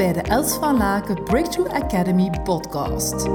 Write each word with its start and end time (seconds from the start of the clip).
bij 0.00 0.12
de 0.12 0.22
Els 0.22 0.54
van 0.54 0.76
Laken 0.76 1.24
Breakthrough 1.24 1.74
Academy 1.74 2.30
podcast. 2.42 3.28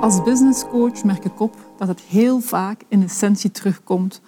Als 0.00 0.22
businesscoach 0.22 1.04
merk 1.04 1.24
ik 1.24 1.40
op 1.40 1.56
dat 1.78 1.88
het 1.88 2.00
heel 2.00 2.40
vaak 2.40 2.82
in 2.88 3.02
essentie 3.02 3.50
terugkomt 3.50 4.20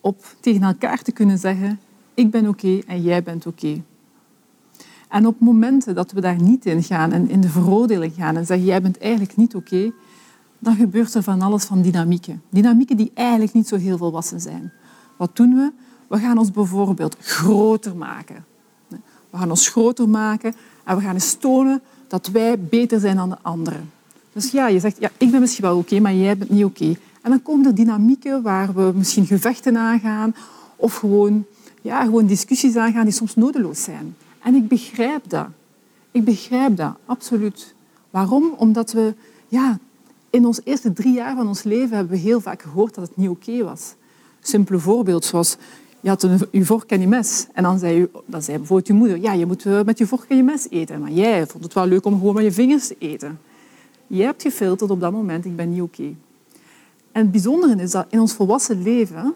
op 0.00 0.34
tegen 0.40 0.62
elkaar 0.62 1.02
te 1.02 1.12
kunnen 1.12 1.38
zeggen 1.38 1.80
ik 2.14 2.30
ben 2.30 2.48
oké 2.48 2.78
en 2.86 3.02
jij 3.02 3.22
bent 3.22 3.46
oké. 3.46 3.82
En 5.08 5.26
op 5.26 5.40
momenten 5.40 5.94
dat 5.94 6.12
we 6.12 6.20
daar 6.20 6.42
niet 6.42 6.66
in 6.66 6.82
gaan 6.82 7.12
en 7.12 7.28
in 7.30 7.40
de 7.40 7.48
veroordeling 7.48 8.12
gaan 8.14 8.36
en 8.36 8.46
zeggen 8.46 8.66
jij 8.66 8.82
bent 8.82 8.98
eigenlijk 8.98 9.36
niet 9.36 9.54
oké, 9.54 9.92
dan 10.58 10.76
gebeurt 10.76 11.14
er 11.14 11.22
van 11.22 11.42
alles 11.42 11.64
van 11.64 11.82
dynamieken. 11.82 12.42
Dynamieken 12.50 12.96
die 12.96 13.10
eigenlijk 13.14 13.52
niet 13.52 13.68
zo 13.68 13.76
heel 13.76 13.96
volwassen 13.96 14.40
zijn. 14.40 14.72
Wat 15.20 15.36
doen 15.36 15.54
we? 15.54 15.72
We 16.06 16.18
gaan 16.18 16.38
ons 16.38 16.50
bijvoorbeeld 16.50 17.16
groter 17.20 17.96
maken. 17.96 18.44
We 19.30 19.36
gaan 19.36 19.50
ons 19.50 19.68
groter 19.68 20.08
maken 20.08 20.54
en 20.84 20.96
we 20.96 21.02
gaan 21.02 21.14
eens 21.14 21.34
tonen 21.34 21.80
dat 22.08 22.26
wij 22.26 22.58
beter 22.58 23.00
zijn 23.00 23.16
dan 23.16 23.28
de 23.28 23.36
anderen. 23.42 23.90
Dus 24.32 24.50
ja, 24.50 24.68
je 24.68 24.80
zegt, 24.80 24.96
ja, 25.00 25.10
ik 25.16 25.30
ben 25.30 25.40
misschien 25.40 25.64
wel 25.64 25.76
oké, 25.76 26.00
maar 26.00 26.14
jij 26.14 26.36
bent 26.36 26.50
niet 26.50 26.64
oké. 26.64 26.94
En 27.22 27.30
dan 27.30 27.42
komen 27.42 27.66
er 27.66 27.74
dynamieken 27.74 28.42
waar 28.42 28.74
we 28.74 28.92
misschien 28.94 29.26
gevechten 29.26 29.78
aangaan 29.78 30.34
of 30.76 30.96
gewoon, 30.96 31.44
ja, 31.82 32.04
gewoon 32.04 32.26
discussies 32.26 32.76
aangaan 32.76 33.04
die 33.04 33.12
soms 33.12 33.36
nodeloos 33.36 33.82
zijn. 33.82 34.16
En 34.42 34.54
ik 34.54 34.68
begrijp 34.68 35.28
dat. 35.28 35.46
Ik 36.10 36.24
begrijp 36.24 36.76
dat, 36.76 36.96
absoluut. 37.06 37.74
Waarom? 38.10 38.54
Omdat 38.56 38.92
we 38.92 39.14
ja, 39.48 39.78
in 40.30 40.46
ons 40.46 40.60
eerste 40.64 40.92
drie 40.92 41.12
jaar 41.12 41.36
van 41.36 41.48
ons 41.48 41.62
leven 41.62 41.96
hebben 41.96 42.14
we 42.14 42.22
heel 42.22 42.40
vaak 42.40 42.62
gehoord 42.62 42.94
dat 42.94 43.08
het 43.08 43.16
niet 43.16 43.28
oké 43.28 43.64
was. 43.64 43.94
Simpele 44.40 44.78
voorbeeld 44.78 45.24
zoals 45.24 45.56
je 46.00 46.08
had 46.08 46.22
een, 46.22 46.40
je 46.50 46.64
vork 46.64 46.90
en 46.90 47.00
je 47.00 47.08
mes. 47.08 47.46
En 47.52 47.62
dan 47.62 47.78
zei, 47.78 47.94
je, 47.94 48.10
dan 48.26 48.42
zei 48.42 48.58
bijvoorbeeld 48.58 48.88
je 48.88 48.94
moeder, 48.94 49.18
ja, 49.18 49.32
je 49.32 49.46
moet 49.46 49.66
eh, 49.66 49.82
met 49.82 49.98
je 49.98 50.06
vork 50.06 50.24
en 50.28 50.36
je 50.36 50.42
mes 50.42 50.66
eten. 50.70 51.00
Maar 51.00 51.10
jij 51.10 51.46
vond 51.46 51.64
het 51.64 51.74
wel 51.74 51.86
leuk 51.86 52.04
om 52.04 52.18
gewoon 52.18 52.34
met 52.34 52.44
je 52.44 52.52
vingers 52.52 52.86
te 52.86 52.96
eten. 52.98 53.40
Jij 54.06 54.24
hebt 54.26 54.42
gefilterd 54.42 54.90
op 54.90 55.00
dat 55.00 55.12
moment, 55.12 55.44
ik 55.44 55.56
ben 55.56 55.70
niet 55.70 55.82
oké. 55.82 56.14
En 57.12 57.22
het 57.22 57.30
bijzondere 57.30 57.82
is 57.82 57.90
dat 57.90 58.06
in 58.08 58.20
ons 58.20 58.32
volwassen 58.32 58.82
leven, 58.82 59.34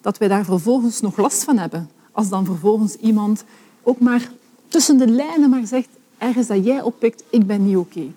dat 0.00 0.18
wij 0.18 0.28
daar 0.28 0.44
vervolgens 0.44 1.00
nog 1.00 1.16
last 1.16 1.44
van 1.44 1.58
hebben. 1.58 1.90
Als 2.12 2.28
dan 2.28 2.44
vervolgens 2.44 2.96
iemand 2.96 3.44
ook 3.82 3.98
maar 3.98 4.30
tussen 4.68 4.98
de 4.98 5.06
lijnen 5.06 5.50
maar 5.50 5.66
zegt, 5.66 5.88
ergens 6.18 6.46
dat 6.46 6.64
jij 6.64 6.82
oppikt, 6.82 7.24
ik 7.30 7.46
ben 7.46 7.66
niet 7.66 7.76
oké. 7.76 8.12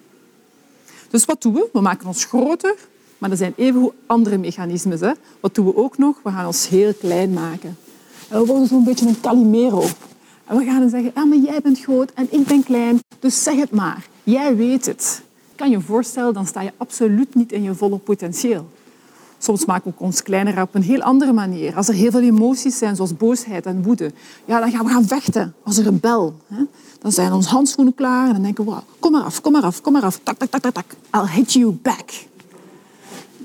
Dus 1.10 1.26
wat 1.26 1.42
doen 1.42 1.54
we? 1.54 1.70
We 1.74 1.82
maken 1.82 2.08
ons 2.08 2.26
groter, 2.26 2.76
maar 3.18 3.32
er 3.32 3.38
zijn 3.38 3.54
evengoed 3.56 3.94
andere 4.06 4.38
mechanismes. 4.38 5.00
Hè. 5.00 5.12
Wat 5.40 5.56
doen 5.56 5.66
we 5.66 5.76
ook 5.76 5.98
nog? 5.98 6.20
We 6.24 6.30
gaan 6.30 6.46
ons 6.46 6.70
heel 6.70 6.94
klein 6.94 7.34
maken. 7.34 7.78
En 8.30 8.40
we 8.40 8.46
worden 8.46 8.68
zo'n 8.68 8.84
beetje 8.84 9.08
een 9.08 9.20
Calimero. 9.22 9.84
En 10.46 10.58
we 10.58 10.66
gaan 10.66 10.80
dan 10.80 10.90
zeggen, 10.90 11.12
ah, 11.14 11.26
maar 11.26 11.38
jij 11.38 11.62
bent 11.62 11.80
groot 11.80 12.12
en 12.12 12.28
ik 12.30 12.48
ben 12.48 12.64
klein, 12.64 13.00
dus 13.20 13.44
zeg 13.44 13.56
het 13.56 13.72
maar. 13.72 14.08
Jij 14.24 14.56
weet 14.56 14.86
het. 14.86 15.22
Kan 15.56 15.70
je 15.70 15.78
je 15.78 15.84
voorstellen, 15.84 16.34
dan 16.34 16.46
sta 16.46 16.62
je 16.62 16.72
absoluut 16.78 17.36
niet 17.36 17.52
in 17.52 17.64
je 17.64 17.74
volle 17.74 17.98
potentieel. 17.98 18.70
Soms 19.38 19.66
maken 19.66 19.94
we 19.98 20.04
ons 20.04 20.24
kleiner 20.24 20.62
op 20.62 20.76
een 20.76 20.82
heel 20.82 21.02
andere 21.02 21.34
manier. 21.34 21.76
Als 21.76 21.88
er 21.88 21.94
heel 21.94 22.12
veel 22.12 22.22
emoties 22.22 22.78
zijn, 22.78 22.96
zoals 22.96 23.18
boosheid 23.18 23.66
en 23.66 23.84
woede, 23.84 24.12
ja, 24.46 24.60
dan 24.60 24.72
gaan 24.72 24.86
we 24.86 24.92
gaan 24.92 25.06
vechten 25.06 25.54
als 25.64 25.78
een 25.78 25.84
rebel. 25.84 26.36
Dan 27.00 27.12
zijn 27.12 27.34
onze 27.34 27.50
handschoenen 27.50 27.96
klaar 27.96 28.28
en 28.28 28.34
dan 28.34 28.42
denken 28.42 28.66
we, 28.66 28.76
kom 29.00 29.12
maar 29.12 29.24
af, 29.24 29.42
kom 29.42 29.52
maar 29.52 29.64
af, 29.64 29.82
kom 29.82 29.94
maar 29.94 30.04
af. 30.04 30.20
Tak, 30.24 30.38
tak, 30.38 30.50
tak, 30.50 30.62
tak, 30.62 30.74
tak. 30.74 30.96
I'll 31.14 31.32
hit 31.36 31.54
you 31.54 31.72
back. 31.72 32.12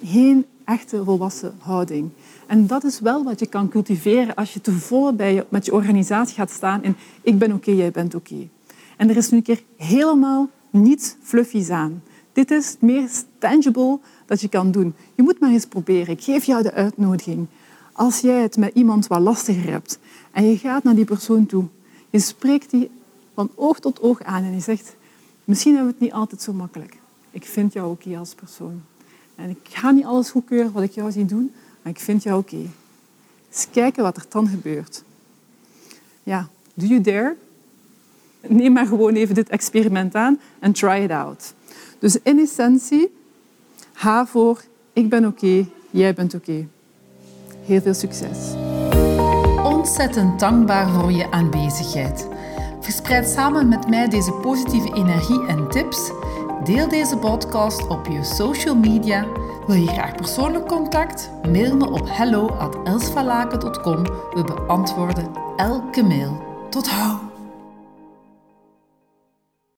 Geen 0.05 0.47
echte 0.64 1.05
volwassen 1.05 1.55
houding. 1.58 2.11
En 2.47 2.67
dat 2.67 2.84
is 2.84 3.00
wel 3.00 3.25
wat 3.25 3.41
je 3.41 3.47
kan 3.47 3.69
cultiveren 3.69 4.34
als 4.34 4.55
je 4.55 4.61
te 4.61 4.72
volle 4.72 5.12
bij 5.12 5.34
je, 5.34 5.47
met 5.48 5.64
je 5.64 5.72
organisatie 5.72 6.34
gaat 6.34 6.50
staan 6.50 6.83
in 6.83 6.97
ik 7.22 7.39
ben 7.39 7.53
oké, 7.53 7.70
jij 7.70 7.91
bent 7.91 8.14
oké. 8.14 8.48
En 8.97 9.08
er 9.08 9.17
is 9.17 9.30
nu 9.30 9.36
een 9.36 9.42
keer 9.42 9.62
helemaal 9.77 10.48
niets 10.70 11.17
fluffies 11.23 11.70
aan. 11.70 12.03
Dit 12.33 12.51
is 12.51 12.70
het 12.70 12.80
meest 12.80 13.27
tangible 13.39 13.98
dat 14.27 14.41
je 14.41 14.48
kan 14.48 14.70
doen. 14.70 14.95
Je 15.14 15.23
moet 15.23 15.41
maar 15.41 15.51
eens 15.51 15.67
proberen. 15.67 16.14
Ik 16.14 16.23
geef 16.23 16.45
jou 16.45 16.62
de 16.62 16.73
uitnodiging. 16.73 17.46
Als 17.92 18.20
jij 18.20 18.42
het 18.42 18.57
met 18.57 18.74
iemand 18.74 19.07
wat 19.07 19.20
lastiger 19.20 19.70
hebt 19.70 19.98
en 20.33 20.45
je 20.45 20.58
gaat 20.58 20.83
naar 20.83 20.95
die 20.95 21.05
persoon 21.05 21.46
toe, 21.46 21.64
je 22.11 22.18
spreekt 22.18 22.70
die 22.70 22.91
van 23.35 23.51
oog 23.55 23.80
tot 23.80 24.01
oog 24.01 24.23
aan 24.23 24.45
en 24.45 24.55
je 24.55 24.61
zegt, 24.61 24.96
misschien 25.45 25.74
hebben 25.74 25.92
we 25.92 25.98
het 25.98 26.08
niet 26.08 26.20
altijd 26.20 26.42
zo 26.42 26.52
makkelijk. 26.52 27.01
Ik 27.30 27.45
vind 27.45 27.73
jou 27.73 27.91
oké 27.91 28.18
als 28.18 28.35
persoon. 28.35 28.83
En 29.42 29.51
ik 29.51 29.58
ga 29.63 29.91
niet 29.91 30.05
alles 30.05 30.30
goedkeuren 30.30 30.73
wat 30.73 30.83
ik 30.83 30.92
jou 30.92 31.13
zie 31.13 31.25
doen, 31.25 31.53
maar 31.83 31.92
ik 31.92 32.01
vind 32.01 32.23
jou 32.23 32.39
oké. 32.39 32.57
Eens 33.51 33.67
kijken 33.70 34.03
wat 34.03 34.17
er 34.17 34.25
dan 34.29 34.48
gebeurt. 34.48 35.03
Ja, 36.23 36.48
do 36.75 36.86
you 36.86 37.01
dare? 37.01 37.36
Neem 38.41 38.73
maar 38.73 38.86
gewoon 38.86 39.14
even 39.14 39.35
dit 39.35 39.48
experiment 39.48 40.14
aan 40.14 40.41
en 40.58 40.73
try 40.73 41.03
it 41.03 41.11
out. 41.11 41.55
Dus 41.98 42.17
in 42.23 42.39
essentie, 42.39 43.13
ga 43.92 44.27
voor 44.27 44.63
ik 44.92 45.08
ben 45.08 45.27
oké, 45.27 45.67
jij 45.91 46.14
bent 46.14 46.35
oké. 46.35 46.67
Heel 47.64 47.80
veel 47.80 47.95
succes. 47.95 48.39
Ontzettend 49.64 50.41
dankbaar 50.41 50.89
voor 50.89 51.13
je 51.13 51.30
aanwezigheid. 51.30 52.29
Verspreid 52.80 53.29
samen 53.29 53.69
met 53.69 53.89
mij 53.89 54.09
deze 54.09 54.33
positieve 54.33 54.95
energie 54.95 55.47
en 55.47 55.69
tips. 55.69 56.11
Deel 56.64 56.89
deze 56.89 57.17
podcast 57.17 57.86
op 57.86 58.06
je 58.06 58.24
social 58.24 58.74
media. 58.77 59.27
Wil 59.67 59.77
je 59.77 59.86
graag 59.86 60.14
persoonlijk 60.14 60.67
contact? 60.67 61.30
Mail 61.48 61.77
me 61.77 61.90
op 61.90 62.08
hello@elsvalaken.com. 62.11 64.02
We 64.05 64.45
beantwoorden 64.45 65.30
elke 65.56 66.02
mail. 66.02 66.42
Tot 66.70 66.89
hou! 66.90 67.32